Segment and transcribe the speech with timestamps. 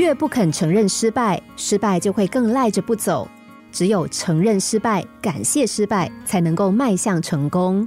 [0.00, 3.28] 越不肯承认失败，失败就会更赖着不走。
[3.70, 7.86] 只有承认失败、感谢失败，才能够迈向成功。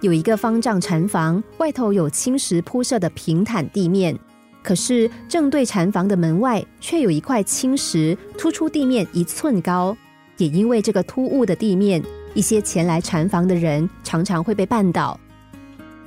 [0.00, 4.18] 有一个方丈禅房，外头有青石铺设的平坦地面，
[4.62, 9.94] 可是正对禅房的门外，却有一块青石突出地面一寸高。
[10.38, 12.02] 也因为这个突兀的地面，
[12.32, 15.20] 一些前来禅房的人常常会被绊倒。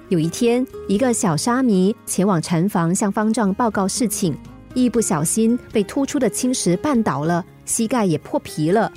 [0.10, 4.36] 有一天，一个小沙弥前往禅房向方丈报告事情，
[4.78, 7.44] 一不小心被突出的青石绊倒了。
[7.66, 8.92] 膝盖也破皮了，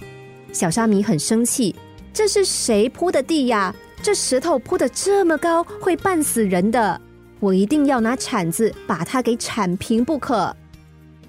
[0.52, 1.74] 小沙弥很生气。
[2.12, 3.74] 这是谁铺的地呀？
[4.02, 7.00] 这石头铺的这么高，会绊死人的。
[7.38, 10.54] 我一定要拿铲子把它给铲平不可。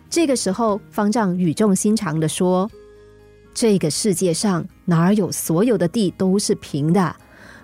[0.09, 2.70] 这个时候，方丈语重心长的说
[3.55, 7.15] ：“这个世界上哪有所有的地都是平的？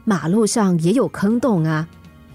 [0.06, 1.86] 马路上也有坑洞啊。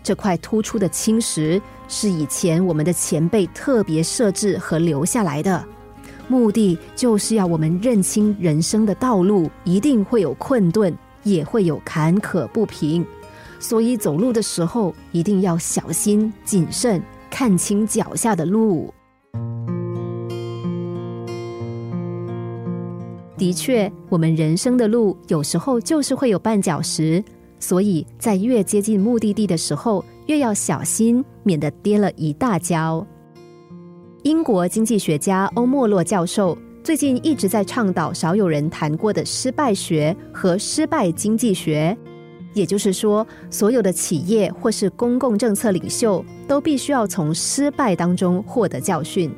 [0.02, 5.65] 这块突出的青石是以前我们的前辈特别设置和留下来的。”
[6.29, 13.04] 目的就是要我们认清人生的道路一定会有困顿，也会有坎坷不平，
[13.59, 18.95] 所以走路的时候一定要小心谨慎，看清脚下的路。
[23.37, 27.23] 的确，我们人生的路有时候就是会有绊脚石，
[27.63, 33.07] 所以在越接近目的地的时候，越要小心，免得跌了一大跤。
[34.24, 41.96] 英国经济学家欧莫洛教授最近一直在倡导少有人谈过的失败学和失败经济学，
[42.52, 49.33] 也就是说，所有的企业或是公共政策领袖都必须要从失败当中获得教训。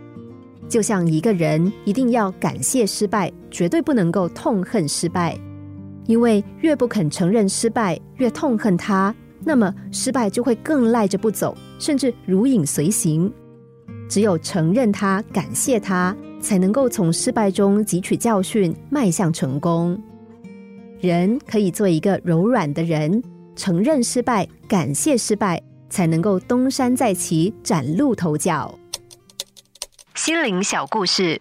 [0.66, 5.38] 就像一个人一定要感谢失败，绝对不能够痛恨失败，
[6.06, 13.32] 因为越不肯承认失败，越痛恨他，那么失败就会更赖着不走，甚至如影随形。
[14.08, 20.00] 只有承认它、感谢它，才能够从失败中汲取教训，迈向成功。
[21.00, 23.22] 人可以做一个柔软的人，
[23.56, 28.74] 承认失败，感谢失败，才能够东山再起，崭露头角。
[30.14, 31.40] 心灵小故事，